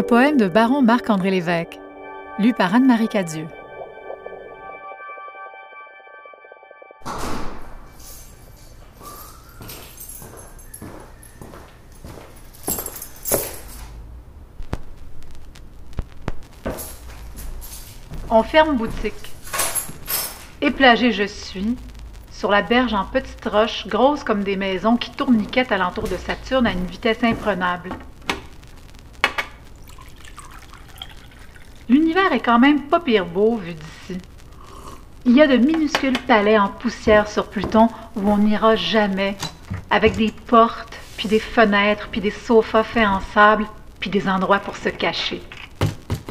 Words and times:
Un 0.00 0.02
poème 0.02 0.38
de 0.38 0.48
Baron 0.48 0.80
Marc-André 0.80 1.30
Lévesque, 1.30 1.78
lu 2.38 2.54
par 2.54 2.74
Anne-Marie 2.74 3.06
Cadieux. 3.06 3.48
On 18.30 18.42
ferme 18.42 18.78
boutique. 18.78 19.12
Éplagé 20.62 21.12
je 21.12 21.24
suis, 21.24 21.76
sur 22.32 22.50
la 22.50 22.62
berge 22.62 22.94
en 22.94 23.04
petites 23.04 23.44
roches, 23.44 23.86
grosses 23.86 24.24
comme 24.24 24.44
des 24.44 24.56
maisons 24.56 24.96
qui 24.96 25.10
tourniquettent 25.10 25.72
alentour 25.72 26.04
de 26.04 26.16
Saturne 26.16 26.66
à 26.66 26.72
une 26.72 26.86
vitesse 26.86 27.22
imprenable. 27.22 27.90
L'univers 32.10 32.32
est 32.32 32.40
quand 32.40 32.58
même 32.58 32.82
pas 32.88 32.98
pire 32.98 33.24
beau 33.24 33.54
vu 33.54 33.72
d'ici. 33.72 34.20
Il 35.24 35.30
y 35.30 35.42
a 35.42 35.46
de 35.46 35.56
minuscules 35.56 36.18
palais 36.18 36.58
en 36.58 36.66
poussière 36.66 37.28
sur 37.28 37.46
Pluton 37.46 37.88
où 38.16 38.28
on 38.28 38.38
n'ira 38.38 38.74
jamais, 38.74 39.36
avec 39.90 40.16
des 40.16 40.32
portes, 40.48 40.98
puis 41.16 41.28
des 41.28 41.38
fenêtres, 41.38 42.08
puis 42.10 42.20
des 42.20 42.32
sofas 42.32 42.82
faits 42.82 43.06
en 43.06 43.20
sable, 43.32 43.64
puis 44.00 44.10
des 44.10 44.28
endroits 44.28 44.58
pour 44.58 44.76
se 44.76 44.88
cacher. 44.88 45.40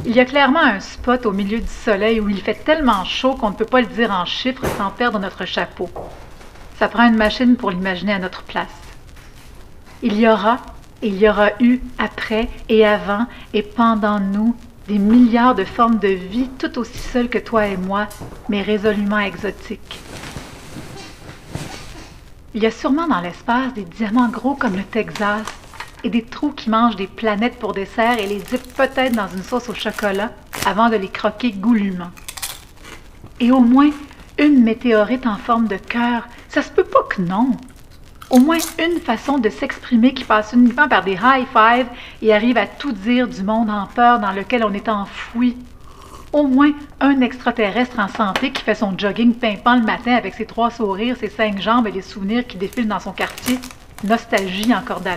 Il 0.04 0.14
y 0.14 0.20
a 0.20 0.26
clairement 0.26 0.60
un 0.60 0.80
spot 0.80 1.24
au 1.24 1.32
milieu 1.32 1.60
du 1.60 1.66
soleil 1.66 2.20
où 2.20 2.28
il 2.28 2.42
fait 2.42 2.62
tellement 2.62 3.06
chaud 3.06 3.32
qu'on 3.32 3.48
ne 3.48 3.56
peut 3.56 3.64
pas 3.64 3.80
le 3.80 3.86
dire 3.86 4.10
en 4.10 4.26
chiffres 4.26 4.66
sans 4.76 4.90
perdre 4.90 5.18
notre 5.18 5.46
chapeau. 5.46 5.88
Ça 6.78 6.88
prend 6.88 7.08
une 7.08 7.16
machine 7.16 7.56
pour 7.56 7.70
l'imaginer 7.70 8.12
à 8.12 8.18
notre 8.18 8.42
place. 8.42 8.68
Il 10.02 10.20
y 10.20 10.28
aura, 10.28 10.58
et 11.00 11.08
il 11.08 11.16
y 11.16 11.26
aura 11.26 11.52
eu 11.58 11.80
après 11.98 12.50
et 12.68 12.84
avant 12.84 13.24
et 13.54 13.62
pendant 13.62 14.20
nous 14.20 14.54
milliards 14.98 15.54
de 15.54 15.64
formes 15.64 15.98
de 15.98 16.08
vie 16.08 16.48
tout 16.58 16.78
aussi 16.78 16.98
seules 16.98 17.28
que 17.28 17.38
toi 17.38 17.66
et 17.66 17.76
moi, 17.76 18.08
mais 18.48 18.62
résolument 18.62 19.18
exotiques. 19.18 20.00
Il 22.54 22.62
y 22.62 22.66
a 22.66 22.70
sûrement 22.70 23.06
dans 23.06 23.20
l'espace 23.20 23.72
des 23.74 23.84
diamants 23.84 24.28
gros 24.28 24.54
comme 24.54 24.76
le 24.76 24.82
Texas, 24.82 25.46
et 26.02 26.10
des 26.10 26.22
trous 26.22 26.52
qui 26.52 26.70
mangent 26.70 26.96
des 26.96 27.06
planètes 27.06 27.58
pour 27.58 27.72
dessert 27.72 28.18
et 28.18 28.26
les 28.26 28.38
dippent 28.38 28.74
peut-être 28.74 29.14
dans 29.14 29.28
une 29.28 29.42
sauce 29.42 29.68
au 29.68 29.74
chocolat 29.74 30.32
avant 30.66 30.88
de 30.88 30.96
les 30.96 31.08
croquer 31.08 31.52
goulûment. 31.52 32.10
Et 33.38 33.50
au 33.50 33.60
moins 33.60 33.90
une 34.38 34.62
météorite 34.62 35.26
en 35.26 35.36
forme 35.36 35.68
de 35.68 35.76
cœur, 35.76 36.26
ça 36.48 36.62
se 36.62 36.70
peut 36.70 36.84
pas 36.84 37.02
que 37.08 37.22
non. 37.22 37.50
Au 38.30 38.38
moins 38.38 38.58
une 38.78 39.00
façon 39.00 39.38
de 39.38 39.48
s'exprimer 39.48 40.14
qui 40.14 40.22
passe 40.22 40.52
uniquement 40.52 40.88
par 40.88 41.02
des 41.02 41.18
high 41.20 41.46
fives 41.52 41.88
et 42.22 42.32
arrive 42.32 42.58
à 42.58 42.68
tout 42.68 42.92
dire 42.92 43.26
du 43.26 43.42
monde 43.42 43.68
en 43.68 43.86
peur 43.86 44.20
dans 44.20 44.30
lequel 44.30 44.62
on 44.62 44.72
est 44.72 44.88
enfoui. 44.88 45.56
Au 46.32 46.46
moins 46.46 46.70
un 47.00 47.20
extraterrestre 47.22 47.98
en 47.98 48.06
santé 48.06 48.52
qui 48.52 48.62
fait 48.62 48.76
son 48.76 48.96
jogging 48.96 49.34
pimpant 49.34 49.74
le 49.74 49.82
matin 49.82 50.14
avec 50.14 50.34
ses 50.34 50.46
trois 50.46 50.70
sourires, 50.70 51.16
ses 51.18 51.28
cinq 51.28 51.60
jambes 51.60 51.88
et 51.88 51.90
les 51.90 52.02
souvenirs 52.02 52.46
qui 52.46 52.56
défilent 52.56 52.86
dans 52.86 53.00
son 53.00 53.10
quartier. 53.10 53.58
Nostalgie 54.04 54.72
en 54.72 54.82
corde 54.82 55.08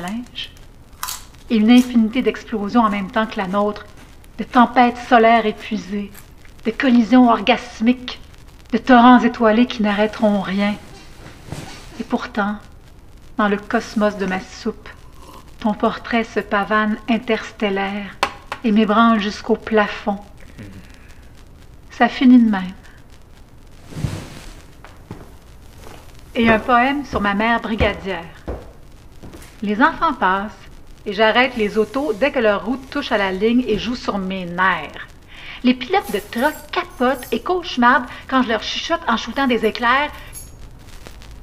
et 1.50 1.58
une 1.58 1.70
infinité 1.70 2.24
d'explosions 2.24 2.82
en 2.82 2.90
même 2.90 3.12
temps 3.12 3.28
que 3.28 3.38
la 3.38 3.48
nôtre, 3.48 3.86
de 4.40 4.44
tempêtes 4.44 4.98
solaires 5.08 5.46
épuisées, 5.46 6.12
de 6.66 6.72
collisions 6.72 7.30
orgasmiques, 7.30 8.20
de 8.72 8.80
torrents 8.80 9.20
étoilés 9.20 9.68
qui 9.68 9.84
n'arrêteront 9.84 10.42
rien. 10.42 10.74
Et 12.00 12.04
pourtant, 12.04 12.56
dans 13.38 13.48
le 13.48 13.58
cosmos 13.58 14.18
de 14.18 14.26
ma 14.26 14.40
soupe, 14.40 14.90
ton 15.60 15.74
portrait 15.74 16.24
se 16.24 16.40
pavane 16.40 16.98
interstellaire 17.10 18.16
et 18.64 18.72
m'ébranle 18.72 19.20
jusqu'au 19.20 19.56
plafond. 19.56 20.20
Ça 21.90 22.10
finit 22.10 22.42
de 22.42 22.50
même. 22.50 22.74
Et 26.36 26.50
un 26.50 26.60
poème 26.60 27.06
sur 27.06 27.22
ma 27.22 27.34
mère 27.34 27.62
brigadière. 27.62 28.24
Les 29.62 29.82
enfants 29.82 30.14
passent 30.14 30.52
et 31.06 31.14
j'arrête 31.14 31.56
les 31.58 31.78
autos 31.78 32.14
dès 32.14 32.32
que 32.32 32.40
leur 32.40 32.66
route 32.66 32.90
touche 32.90 33.12
à 33.12 33.18
la 33.18 33.32
ligne 33.32 33.64
et 33.68 33.78
joue 33.78 33.96
sur 33.96 34.18
mes 34.18 34.46
nerfs. 34.46 35.08
Les 35.64 35.74
pilotes 35.74 36.12
de 36.12 36.20
truck 36.20 36.56
capotent 36.72 37.28
et 37.32 37.42
cauchemardent 37.42 38.08
quand 38.28 38.44
je 38.44 38.50
leur 38.50 38.64
chuchote 38.64 39.02
en 39.08 39.18
shootant 39.18 39.48
des 39.48 39.66
éclairs 39.66 40.12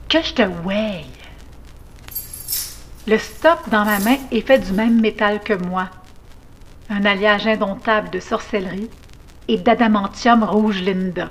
que 0.08 0.20
je 0.20 0.34
te 0.34 0.42
weigh. 0.42 1.06
Le 3.06 3.16
stop 3.16 3.58
dans 3.70 3.86
ma 3.86 3.98
main 3.98 4.18
est 4.30 4.46
fait 4.46 4.58
du 4.58 4.72
même 4.72 5.00
métal 5.00 5.40
que 5.40 5.54
moi. 5.54 5.88
Un 6.90 7.06
alliage 7.06 7.46
indomptable 7.46 8.10
de 8.10 8.20
sorcellerie 8.20 8.90
et 9.48 9.56
d'adamantium 9.56 10.44
rouge 10.44 10.82
Linda. 10.82 11.30